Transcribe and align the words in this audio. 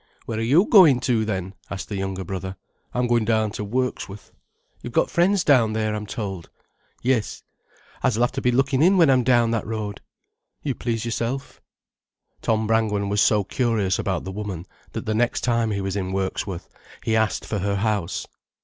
"Where 0.25 0.39
are 0.39 0.41
you 0.41 0.65
going 0.65 0.99
to, 1.01 1.25
then?" 1.25 1.53
asked 1.69 1.87
the 1.87 1.95
younger 1.95 2.23
brother. 2.23 2.55
"I'm 2.91 3.05
going 3.05 3.23
down 3.23 3.51
to 3.51 3.63
Wirksworth." 3.63 4.31
"You've 4.81 4.93
got 4.93 5.11
friends 5.11 5.43
down 5.43 5.73
there, 5.73 5.93
I'm 5.93 6.07
told." 6.07 6.49
"Yes." 7.03 7.43
"I 8.01 8.09
s'll 8.09 8.21
have 8.21 8.31
to 8.31 8.41
be 8.41 8.49
lookin' 8.51 8.81
in 8.81 8.97
when 8.97 9.11
I'm 9.11 9.23
down 9.23 9.51
that 9.51 9.67
road." 9.67 10.01
"You 10.63 10.73
please 10.73 11.05
yourself." 11.05 11.61
Tom 12.41 12.65
Brangwen 12.65 13.09
was 13.09 13.21
so 13.21 13.43
curious 13.43 13.99
about 13.99 14.23
the 14.23 14.31
woman 14.31 14.65
that 14.93 15.05
the 15.05 15.13
next 15.13 15.41
time 15.41 15.69
he 15.69 15.81
was 15.81 15.95
in 15.95 16.11
Wirksworth 16.11 16.67
he 17.03 17.15
asked 17.15 17.45
for 17.45 17.59
her 17.59 17.75
house. 17.75 18.25